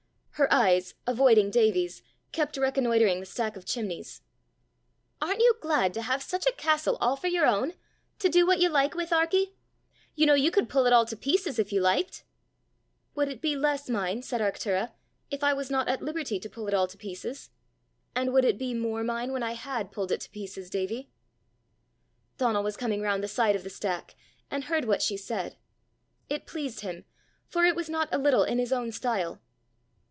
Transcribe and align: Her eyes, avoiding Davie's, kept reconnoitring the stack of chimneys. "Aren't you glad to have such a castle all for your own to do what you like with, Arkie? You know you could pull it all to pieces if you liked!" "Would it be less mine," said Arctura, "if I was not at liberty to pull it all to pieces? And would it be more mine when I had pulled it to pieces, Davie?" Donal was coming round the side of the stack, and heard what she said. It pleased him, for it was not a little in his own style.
Her 0.35 0.51
eyes, 0.51 0.95
avoiding 1.05 1.51
Davie's, 1.51 2.01
kept 2.31 2.57
reconnoitring 2.57 3.19
the 3.19 3.27
stack 3.27 3.55
of 3.55 3.63
chimneys. 3.63 4.23
"Aren't 5.21 5.37
you 5.41 5.53
glad 5.61 5.93
to 5.93 6.01
have 6.01 6.23
such 6.23 6.47
a 6.47 6.51
castle 6.53 6.97
all 6.99 7.15
for 7.15 7.27
your 7.27 7.45
own 7.45 7.73
to 8.17 8.27
do 8.27 8.47
what 8.47 8.57
you 8.57 8.67
like 8.67 8.95
with, 8.95 9.11
Arkie? 9.13 9.53
You 10.15 10.25
know 10.25 10.33
you 10.33 10.49
could 10.49 10.67
pull 10.67 10.87
it 10.87 10.93
all 10.93 11.05
to 11.05 11.15
pieces 11.15 11.59
if 11.59 11.71
you 11.71 11.79
liked!" 11.79 12.23
"Would 13.13 13.27
it 13.27 13.39
be 13.39 13.55
less 13.55 13.87
mine," 13.87 14.23
said 14.23 14.41
Arctura, 14.41 14.93
"if 15.29 15.43
I 15.43 15.53
was 15.53 15.69
not 15.69 15.87
at 15.87 16.01
liberty 16.01 16.39
to 16.39 16.49
pull 16.49 16.67
it 16.67 16.73
all 16.73 16.87
to 16.87 16.97
pieces? 16.97 17.51
And 18.15 18.33
would 18.33 18.43
it 18.43 18.57
be 18.57 18.73
more 18.73 19.03
mine 19.03 19.31
when 19.33 19.43
I 19.43 19.51
had 19.51 19.91
pulled 19.91 20.11
it 20.11 20.21
to 20.21 20.29
pieces, 20.31 20.71
Davie?" 20.71 21.11
Donal 22.39 22.63
was 22.63 22.77
coming 22.77 23.01
round 23.01 23.23
the 23.23 23.27
side 23.27 23.55
of 23.55 23.63
the 23.63 23.69
stack, 23.69 24.15
and 24.49 24.63
heard 24.63 24.85
what 24.85 25.03
she 25.03 25.17
said. 25.17 25.55
It 26.29 26.47
pleased 26.47 26.79
him, 26.79 27.05
for 27.47 27.63
it 27.63 27.75
was 27.75 27.87
not 27.91 28.09
a 28.11 28.17
little 28.17 28.43
in 28.43 28.57
his 28.57 28.73
own 28.73 28.91
style. 28.91 29.39